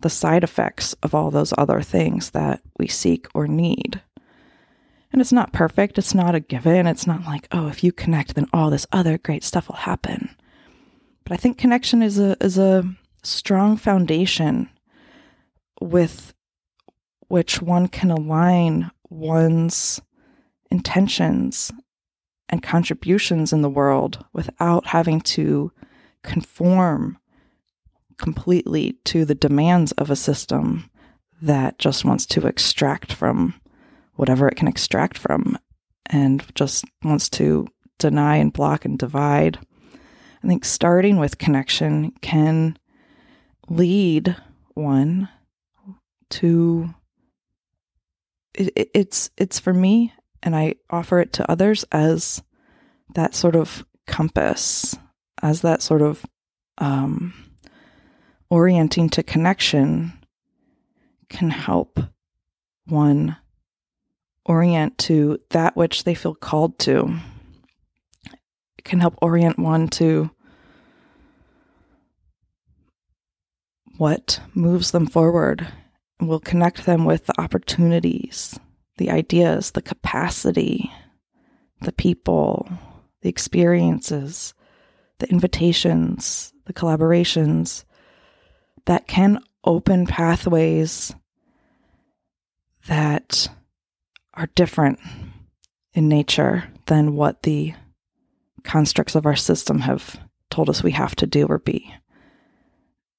the 0.00 0.10
side 0.10 0.44
effects 0.44 0.94
of 1.02 1.14
all 1.14 1.30
those 1.30 1.52
other 1.56 1.80
things 1.80 2.30
that 2.30 2.60
we 2.78 2.86
seek 2.86 3.26
or 3.34 3.48
need. 3.48 4.02
And 5.12 5.20
it's 5.20 5.32
not 5.32 5.52
perfect, 5.52 5.98
it's 5.98 6.14
not 6.14 6.34
a 6.34 6.40
given. 6.40 6.86
It's 6.86 7.06
not 7.06 7.24
like, 7.24 7.48
oh, 7.50 7.68
if 7.68 7.82
you 7.82 7.92
connect, 7.92 8.34
then 8.34 8.46
all 8.52 8.70
this 8.70 8.86
other 8.92 9.16
great 9.16 9.44
stuff 9.44 9.68
will 9.68 9.76
happen. 9.76 10.36
But 11.26 11.32
I 11.32 11.38
think 11.38 11.58
connection 11.58 12.02
is 12.02 12.20
a 12.20 12.36
is 12.40 12.56
a 12.56 12.84
strong 13.24 13.76
foundation 13.76 14.70
with 15.80 16.32
which 17.26 17.60
one 17.60 17.88
can 17.88 18.12
align 18.12 18.92
one's 19.10 20.00
intentions 20.70 21.72
and 22.48 22.62
contributions 22.62 23.52
in 23.52 23.62
the 23.62 23.68
world 23.68 24.24
without 24.32 24.86
having 24.86 25.20
to 25.20 25.72
conform 26.22 27.18
completely 28.18 28.96
to 29.06 29.24
the 29.24 29.34
demands 29.34 29.90
of 29.92 30.10
a 30.10 30.16
system 30.16 30.88
that 31.42 31.76
just 31.80 32.04
wants 32.04 32.24
to 32.26 32.46
extract 32.46 33.12
from 33.12 33.60
whatever 34.14 34.46
it 34.46 34.54
can 34.54 34.68
extract 34.68 35.18
from 35.18 35.58
and 36.06 36.44
just 36.54 36.84
wants 37.02 37.28
to 37.28 37.66
deny 37.98 38.36
and 38.36 38.52
block 38.52 38.84
and 38.84 38.96
divide 38.96 39.58
I 40.46 40.48
think 40.48 40.64
starting 40.64 41.16
with 41.16 41.38
connection 41.38 42.12
can 42.20 42.78
lead 43.68 44.36
one 44.74 45.28
to 46.30 46.94
it, 48.54 48.90
it's 48.94 49.28
it's 49.36 49.58
for 49.58 49.74
me 49.74 50.12
and 50.44 50.54
I 50.54 50.76
offer 50.88 51.18
it 51.18 51.32
to 51.32 51.50
others 51.50 51.84
as 51.90 52.44
that 53.16 53.34
sort 53.34 53.56
of 53.56 53.84
compass 54.06 54.96
as 55.42 55.62
that 55.62 55.82
sort 55.82 56.00
of 56.00 56.24
um, 56.78 57.34
orienting 58.48 59.08
to 59.10 59.24
connection 59.24 60.12
can 61.28 61.50
help 61.50 61.98
one 62.84 63.36
orient 64.44 64.96
to 64.98 65.40
that 65.50 65.76
which 65.76 66.04
they 66.04 66.14
feel 66.14 66.36
called 66.36 66.78
to. 66.78 67.18
It 68.78 68.84
can 68.84 69.00
help 69.00 69.18
orient 69.20 69.58
one 69.58 69.88
to 69.88 70.30
what 73.98 74.40
moves 74.54 74.90
them 74.90 75.06
forward 75.06 75.66
will 76.20 76.40
connect 76.40 76.86
them 76.86 77.04
with 77.04 77.26
the 77.26 77.40
opportunities, 77.40 78.58
the 78.98 79.10
ideas, 79.10 79.72
the 79.72 79.82
capacity, 79.82 80.90
the 81.80 81.92
people, 81.92 82.68
the 83.22 83.28
experiences, 83.28 84.54
the 85.18 85.28
invitations, 85.30 86.52
the 86.66 86.72
collaborations 86.72 87.84
that 88.86 89.06
can 89.06 89.40
open 89.64 90.06
pathways 90.06 91.14
that 92.86 93.48
are 94.34 94.48
different 94.54 94.98
in 95.92 96.08
nature 96.08 96.64
than 96.86 97.14
what 97.14 97.42
the 97.42 97.74
constructs 98.62 99.14
of 99.14 99.26
our 99.26 99.36
system 99.36 99.80
have 99.80 100.18
told 100.50 100.68
us 100.70 100.82
we 100.82 100.92
have 100.92 101.16
to 101.16 101.26
do 101.26 101.46
or 101.46 101.58
be 101.58 101.92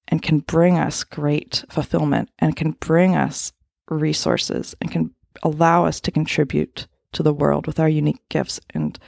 and 0.07 0.21
can 0.21 0.39
bring 0.39 0.77
us 0.77 1.03
great 1.03 1.63
fulfillment 1.69 2.29
and 2.39 2.55
can 2.55 2.71
bring 2.71 3.15
us 3.15 3.51
resources 3.89 4.75
and 4.81 4.91
can 4.91 5.13
allow 5.43 5.85
us 5.85 5.99
to 6.01 6.11
contribute 6.11 6.87
to 7.13 7.23
the 7.23 7.33
world 7.33 7.67
with 7.67 7.79
our 7.79 7.89
unique 7.89 8.21
gifts 8.29 8.59
and 8.73 8.99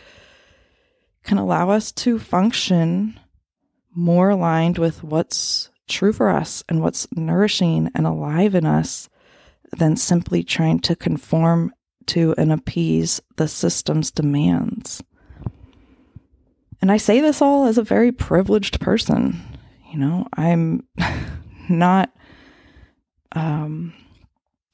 can 1.24 1.38
allow 1.38 1.70
us 1.70 1.92
to 1.92 2.20
function 2.20 3.20
more 3.94 4.30
aligned 4.30 4.78
with 4.78 5.04
what's 5.04 5.70
true 5.88 6.14
for 6.14 6.30
us 6.30 6.64
and 6.70 6.82
what's 6.82 7.08
nourishing 7.16 7.90
and 7.96 8.06
alive 8.06 8.56
in 8.56 8.66
us 8.66 9.10
than 9.78 9.96
simply 9.96 10.44
trying 10.44 10.80
to 10.80 10.96
conform 10.96 11.74
to 12.06 12.34
and 12.38 12.52
appease 12.52 13.22
the 13.38 13.48
system's 13.48 14.12
demands. 14.12 15.04
And 16.82 16.92
I 16.92 16.98
say 16.98 17.20
this 17.20 17.42
all 17.42 17.66
as 17.66 17.78
a 17.78 17.84
very 17.84 18.12
privileged 18.12 18.80
person 18.80 19.42
you 19.92 19.98
know 19.98 20.28
i'm 20.36 20.86
not 21.70 22.12
um 23.34 23.94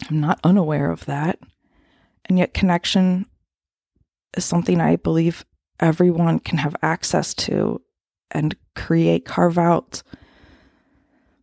i'm 0.09 0.19
not 0.19 0.39
unaware 0.43 0.91
of 0.91 1.05
that 1.05 1.39
and 2.25 2.37
yet 2.37 2.53
connection 2.53 3.25
is 4.35 4.45
something 4.45 4.79
i 4.79 4.95
believe 4.95 5.45
everyone 5.79 6.39
can 6.39 6.57
have 6.57 6.75
access 6.81 7.33
to 7.33 7.81
and 8.31 8.55
create 8.75 9.25
carve 9.25 9.57
out 9.57 10.01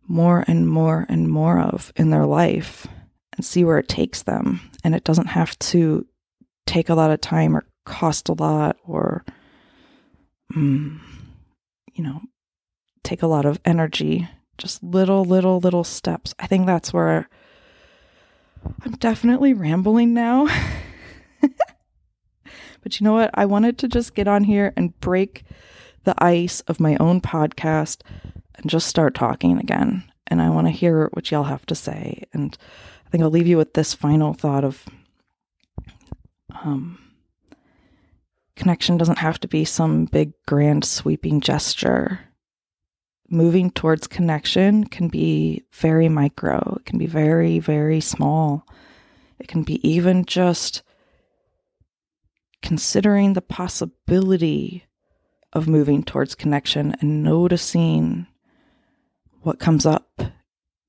more 0.07 0.43
and 0.47 0.69
more 0.69 1.05
and 1.09 1.29
more 1.29 1.59
of 1.59 1.91
in 1.95 2.09
their 2.09 2.25
life 2.25 2.87
and 3.35 3.45
see 3.45 3.63
where 3.63 3.77
it 3.77 3.87
takes 3.87 4.23
them. 4.23 4.59
And 4.83 4.93
it 4.93 5.03
doesn't 5.03 5.27
have 5.27 5.57
to 5.59 6.05
take 6.65 6.89
a 6.89 6.95
lot 6.95 7.11
of 7.11 7.21
time 7.21 7.55
or 7.55 7.65
cost 7.85 8.29
a 8.29 8.33
lot 8.33 8.77
or, 8.85 9.23
um, 10.55 11.01
you 11.93 12.03
know, 12.03 12.21
take 13.13 13.21
a 13.21 13.27
lot 13.27 13.45
of 13.45 13.59
energy. 13.63 14.27
Just 14.57 14.81
little, 14.81 15.23
little, 15.23 15.59
little 15.59 15.83
steps. 15.83 16.33
I 16.39 16.47
think 16.47 16.65
that's 16.65 16.91
where 16.91 17.29
I'm 18.83 18.93
definitely 18.93 19.53
rambling 19.53 20.15
now. 20.15 20.47
but 22.81 22.99
you 22.99 23.03
know 23.03 23.13
what? 23.13 23.29
I 23.35 23.45
wanted 23.45 23.77
to 23.79 23.87
just 23.87 24.15
get 24.15 24.27
on 24.27 24.43
here 24.43 24.73
and 24.75 24.99
break 24.99 25.43
the 26.05 26.15
ice 26.17 26.61
of 26.61 26.79
my 26.79 26.97
own 26.99 27.21
podcast 27.21 28.01
and 28.55 28.67
just 28.67 28.87
start 28.87 29.13
talking 29.13 29.59
again. 29.59 30.03
And 30.25 30.41
I 30.41 30.49
want 30.49 30.65
to 30.65 30.71
hear 30.71 31.09
what 31.13 31.29
y'all 31.29 31.43
have 31.43 31.67
to 31.67 31.75
say. 31.75 32.23
And 32.33 32.57
I 33.05 33.09
think 33.11 33.23
I'll 33.23 33.29
leave 33.29 33.45
you 33.45 33.57
with 33.57 33.75
this 33.75 33.93
final 33.93 34.33
thought 34.33 34.63
of 34.63 34.85
um, 36.63 36.97
connection 38.55 38.97
doesn't 38.97 39.19
have 39.19 39.39
to 39.41 39.47
be 39.47 39.65
some 39.65 40.05
big, 40.05 40.33
grand, 40.47 40.83
sweeping 40.83 41.41
gesture. 41.41 42.21
Moving 43.29 43.71
towards 43.71 44.07
connection 44.07 44.83
can 44.85 45.07
be 45.07 45.63
very 45.71 46.09
micro, 46.09 46.77
it 46.79 46.85
can 46.85 46.99
be 46.99 47.07
very, 47.07 47.59
very 47.59 47.99
small. 48.01 48.67
It 49.39 49.47
can 49.47 49.63
be 49.63 49.85
even 49.87 50.25
just 50.25 50.83
considering 52.61 53.33
the 53.33 53.41
possibility 53.41 54.85
of 55.51 55.67
moving 55.67 56.03
towards 56.03 56.35
connection 56.35 56.95
and 56.99 57.23
noticing 57.23 58.27
what 59.41 59.59
comes 59.59 59.85
up 59.85 60.21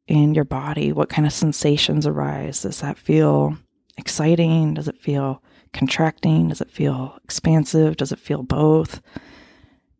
in 0.06 0.34
your 0.34 0.44
body, 0.44 0.92
what 0.92 1.08
kind 1.08 1.26
of 1.26 1.32
sensations 1.32 2.06
arise. 2.06 2.62
Does 2.62 2.80
that 2.80 2.98
feel 2.98 3.56
exciting? 3.96 4.74
Does 4.74 4.88
it 4.88 5.00
feel 5.00 5.42
contracting? 5.72 6.48
Does 6.48 6.60
it 6.60 6.70
feel 6.70 7.18
expansive? 7.24 7.96
Does 7.96 8.12
it 8.12 8.18
feel 8.18 8.42
both? 8.42 9.00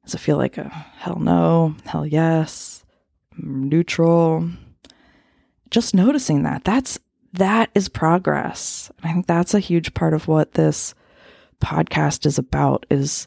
Does 0.05 0.15
it 0.15 0.19
feel 0.21 0.37
like 0.37 0.59
a 0.59 0.69
hell 0.69 1.19
no, 1.19 1.75
hell 1.87 2.07
yes, 2.07 2.85
neutral? 3.37 4.49
Just 5.71 5.95
noticing 5.95 6.43
that. 6.43 6.65
That's 6.65 6.99
that 7.33 7.71
is 7.75 7.89
progress. 7.89 8.93
I 9.03 9.13
think 9.13 9.27
that's 9.27 9.55
a 9.55 9.61
huge 9.61 9.95
part 9.95 10.15
of 10.15 10.29
what 10.29 10.53
this 10.53 10.95
podcast 11.61 12.27
is 12.27 12.39
about 12.39 12.87
is 12.91 13.27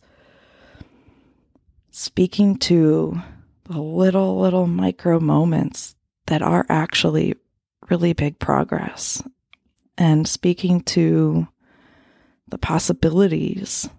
speaking 1.92 2.58
to 2.58 3.20
the 3.66 3.82
little 3.82 4.40
little 4.40 4.68
micro 4.68 5.20
moments 5.20 5.96
that 6.28 6.42
are 6.42 6.66
actually 6.70 7.36
really 7.90 8.14
big 8.14 8.38
progress 8.40 9.24
and 9.98 10.28
speaking 10.28 10.82
to 10.82 11.48
the 12.50 12.58
possibilities 12.58 13.90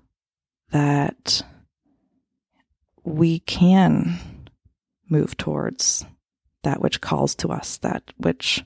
that 0.70 1.42
we 3.08 3.40
can 3.40 4.18
move 5.08 5.36
towards 5.36 6.04
that 6.62 6.80
which 6.80 7.00
calls 7.00 7.34
to 7.36 7.48
us, 7.48 7.78
that 7.78 8.02
which 8.18 8.64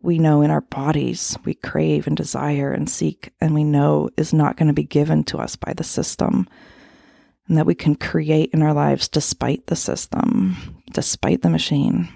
we 0.00 0.18
know 0.18 0.42
in 0.42 0.50
our 0.50 0.60
bodies 0.60 1.36
we 1.44 1.54
crave 1.54 2.06
and 2.06 2.16
desire 2.16 2.72
and 2.72 2.88
seek, 2.88 3.32
and 3.40 3.54
we 3.54 3.64
know 3.64 4.10
is 4.16 4.32
not 4.32 4.56
going 4.56 4.68
to 4.68 4.74
be 4.74 4.84
given 4.84 5.24
to 5.24 5.38
us 5.38 5.56
by 5.56 5.72
the 5.72 5.84
system, 5.84 6.48
and 7.48 7.56
that 7.56 7.66
we 7.66 7.74
can 7.74 7.94
create 7.94 8.50
in 8.52 8.62
our 8.62 8.74
lives 8.74 9.08
despite 9.08 9.66
the 9.66 9.76
system, 9.76 10.82
despite 10.92 11.42
the 11.42 11.50
machine. 11.50 12.08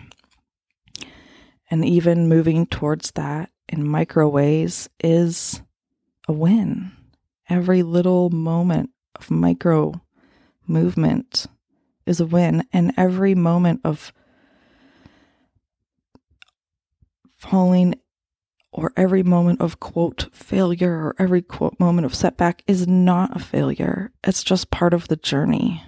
And 1.70 1.84
even 1.84 2.28
moving 2.28 2.66
towards 2.66 3.12
that 3.12 3.50
in 3.68 3.86
micro 3.86 4.28
ways 4.28 4.88
is 5.02 5.62
a 6.28 6.32
win. 6.32 6.92
Every 7.48 7.82
little 7.82 8.30
moment 8.30 8.90
of 9.16 9.30
micro 9.30 10.00
movement 10.66 11.46
is 12.06 12.20
a 12.20 12.26
win, 12.26 12.66
and 12.72 12.92
every 12.96 13.34
moment 13.34 13.80
of 13.84 14.12
falling 17.36 17.94
or 18.72 18.92
every 18.96 19.22
moment 19.22 19.60
of 19.60 19.80
quote 19.80 20.28
failure 20.32 20.94
or 20.94 21.14
every 21.18 21.42
quote 21.42 21.78
moment 21.78 22.06
of 22.06 22.14
setback 22.14 22.62
is 22.66 22.88
not 22.88 23.36
a 23.36 23.38
failure. 23.38 24.12
It's 24.24 24.42
just 24.42 24.70
part 24.70 24.94
of 24.94 25.08
the 25.08 25.16
journey. 25.16 25.82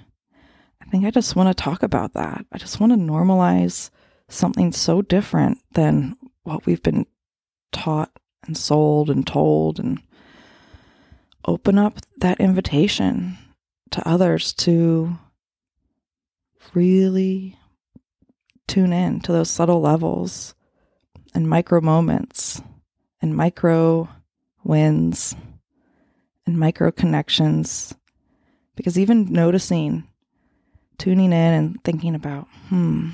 I 0.83 0.85
think 0.91 1.05
I 1.05 1.11
just 1.11 1.35
want 1.35 1.49
to 1.49 1.63
talk 1.63 1.83
about 1.83 2.13
that. 2.13 2.45
I 2.53 2.59
just 2.59 2.79
want 2.79 2.93
to 2.93 2.99
normalize 2.99 3.91
something 4.29 4.71
so 4.73 5.01
different 5.01 5.59
than 5.73 6.17
what 6.43 6.67
we've 6.67 6.83
been 6.83 7.07
taught 7.73 8.11
and 8.47 8.57
sold 8.57 9.09
and 9.09 9.27
told 9.27 9.79
and 9.79 10.01
open 11.47 11.79
up 11.79 11.99
that 12.19 12.41
invitation 12.41 13.39
to 13.95 14.09
others 14.09 14.53
to 14.53 15.17
really 16.75 17.57
tune 18.67 18.93
in 18.93 19.21
to 19.21 19.31
those 19.31 19.49
subtle 19.49 19.81
levels 19.81 20.57
and 21.33 21.49
micro 21.49 21.81
moments 21.81 22.61
and 23.23 23.37
micro 23.37 24.09
wins 24.65 25.37
and 26.45 26.59
micro 26.59 26.91
connections. 26.91 27.95
Because 28.75 28.99
even 28.99 29.33
noticing, 29.33 30.09
tuning 30.99 31.27
in 31.27 31.33
and 31.55 31.85
thinking 31.85 32.17
about, 32.17 32.49
hmm, 32.71 33.11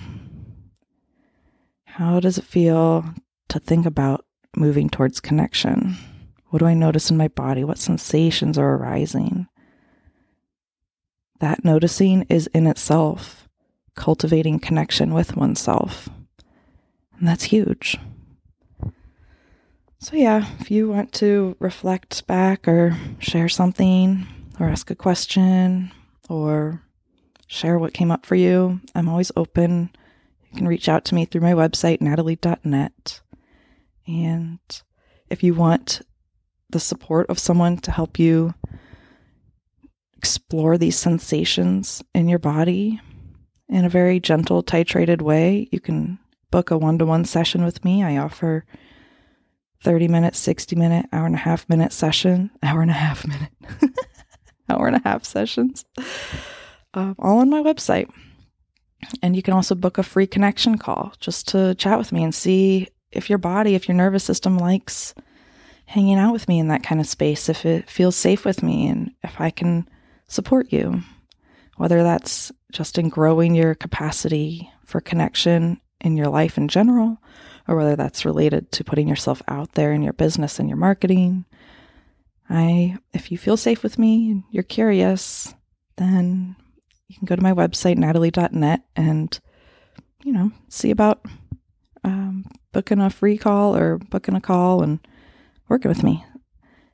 how 1.85 2.21
does 2.21 2.39
it 2.39 2.45
feel 2.45 3.05
to 3.51 3.59
think 3.59 3.85
about 3.85 4.25
moving 4.57 4.89
towards 4.89 5.21
connection? 5.21 5.99
What 6.47 6.61
do 6.61 6.65
I 6.65 6.73
notice 6.73 7.11
in 7.11 7.19
my 7.19 7.29
body? 7.29 7.65
What 7.65 7.77
sensations 7.77 8.57
are 8.57 8.77
arising? 8.77 9.47
That 11.41 11.65
noticing 11.65 12.27
is 12.29 12.47
in 12.49 12.67
itself 12.67 13.49
cultivating 13.95 14.59
connection 14.59 15.13
with 15.13 15.37
oneself. 15.37 16.09
And 17.19 17.29
that's 17.29 17.45
huge. 17.45 17.99
So, 19.99 20.17
yeah, 20.17 20.47
if 20.59 20.71
you 20.71 20.89
want 20.89 21.13
to 21.15 21.57
reflect 21.59 22.27
back 22.27 22.67
or 22.67 22.97
share 23.19 23.51
something 23.51 24.27
or 24.59 24.69
ask 24.69 24.91
a 24.91 24.95
question 24.95 25.93
or 26.31 26.83
share 27.47 27.79
what 27.79 27.93
came 27.93 28.11
up 28.11 28.25
for 28.25 28.35
you, 28.35 28.81
I'm 28.95 29.09
always 29.09 29.31
open. 29.37 29.91
You 30.51 30.59
can 30.59 30.69
reach 30.69 30.89
out 30.89 31.05
to 31.07 31.15
me 31.15 31.27
through 31.27 31.43
my 31.43 31.53
website, 31.53 32.01
natalie.net. 32.01 33.21
And 34.07 34.59
if 35.29 35.43
you 35.43 35.53
want 35.53 36.01
the 36.71 36.81
support 36.81 37.29
of 37.29 37.39
someone 37.39 37.77
to 37.79 37.91
help 37.91 38.19
you 38.19 38.55
explore 40.21 40.77
these 40.77 40.99
sensations 40.99 42.05
in 42.15 42.29
your 42.29 42.39
body 42.39 43.01
in 43.71 43.87
a 43.87 43.89
very 43.89 44.21
gentle, 44.21 44.63
titrated 44.63 45.23
way, 45.23 45.67
you 45.73 45.81
can 45.81 46.19
book 46.51 46.71
a 46.71 46.77
one 46.77 46.99
to 46.99 47.07
one 47.07 47.25
session 47.25 47.65
with 47.65 47.83
me. 47.87 48.03
I 48.03 48.19
offer 48.19 48.67
30 49.83 50.09
minute, 50.09 50.37
60 50.37 50.77
minute, 50.77 51.07
hour 51.11 51.25
and 51.25 51.37
a 51.37 51.39
half 51.39 51.67
minute 51.71 51.95
session, 51.95 52.51
hour 52.63 52.83
and 52.83 52.91
a 52.91 52.95
half 52.95 53.27
minute, 53.27 53.53
hour 54.69 54.89
and 54.89 54.97
a 54.97 55.09
half 55.09 55.25
sessions, 55.25 55.87
um, 56.93 57.17
all 57.19 57.39
on 57.39 57.49
my 57.49 57.63
website. 57.63 58.11
And 59.23 59.35
you 59.35 59.41
can 59.41 59.55
also 59.55 59.75
book 59.75 59.97
a 59.97 60.03
free 60.03 60.27
connection 60.27 60.77
call 60.77 61.15
just 61.19 61.49
to 61.49 61.75
chat 61.77 61.97
with 61.97 62.13
me 62.13 62.23
and 62.23 62.35
see 62.35 62.89
if 63.11 63.31
your 63.31 63.39
body, 63.39 63.75
if 63.75 63.89
your 63.89 63.97
nervous 63.97 64.23
system 64.23 64.59
likes 64.59 65.15
hanging 65.87 66.19
out 66.19 66.35
with 66.35 66.47
me 66.47 66.59
in 66.59 66.69
that 66.69 66.83
kind 66.83 67.01
of 67.01 67.07
space, 67.07 67.49
if 67.49 67.65
it 67.65 67.89
feels 67.89 68.17
safe 68.17 68.45
with 68.45 68.63
me, 68.63 68.87
and 68.87 69.13
if 69.23 69.41
I 69.41 69.49
can 69.49 69.89
support 70.31 70.73
you, 70.73 71.03
whether 71.77 72.03
that's 72.03 72.53
just 72.73 72.99
in 72.99 73.09
growing 73.09 73.55
your 73.55 73.75
capacity 73.75 74.71
for 74.85 75.01
connection 75.01 75.81
in 76.01 76.17
your 76.17 76.29
life 76.29 76.57
in 76.57 76.69
general, 76.69 77.19
or 77.69 77.77
whether 77.77 77.97
that's 77.97 78.25
related 78.25 78.73
to 78.73 78.85
putting 78.85 79.09
yourself 79.09 79.43
out 79.49 79.73
there 79.73 79.93
in 79.93 80.03
your 80.03 80.15
business 80.15 80.59
and 80.59 80.69
your 80.69 80.79
marketing. 80.79 81.45
I 82.49 82.97
if 83.13 83.31
you 83.31 83.39
feel 83.39 83.57
safe 83.57 83.83
with 83.83 83.99
me 83.99 84.31
and 84.31 84.45
you're 84.51 84.63
curious, 84.63 85.55
then 85.97 86.57
you 87.09 87.17
can 87.17 87.27
go 87.27 87.37
to 87.37 87.43
my 87.43 87.53
website, 87.53 87.99
natalie.net, 87.99 88.83
and 88.97 89.41
you 90.23 90.33
know, 90.33 90.53
see 90.69 90.91
about 90.91 91.25
um, 92.05 92.45
booking 92.73 93.01
a 93.01 93.11
free 93.11 93.37
call 93.37 93.77
or 93.77 93.99
booking 93.99 94.35
a 94.37 94.41
call 94.41 94.83
and 94.83 95.01
working 95.69 95.89
with 95.89 96.03
me. 96.03 96.25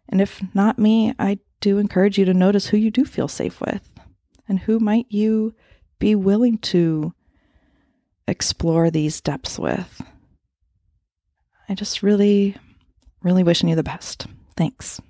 And 0.09 0.21
if 0.21 0.43
not 0.55 0.79
me, 0.79 1.15
I 1.19 1.39
do 1.61 1.79
encourage 1.79 2.19
you 2.19 2.25
to 2.25 2.35
notice 2.35 2.67
who 2.67 2.77
you 2.77 2.91
do 2.91 3.05
feel 3.05 3.29
safe 3.29 3.61
with 3.61 3.89
and 4.49 4.61
who 4.61 4.79
might 4.79 5.07
you 5.09 5.55
be 5.99 6.15
willing 6.15 6.59
to 6.59 7.13
explore 8.29 8.91
these 8.91 9.21
depths 9.21 9.59
with. 9.59 10.03
I 11.69 11.75
just 11.75 12.03
really, 12.03 12.57
really 13.23 13.43
wishing 13.43 13.69
you 13.69 13.77
the 13.77 13.83
best. 13.83 14.27
Thanks. 14.57 15.01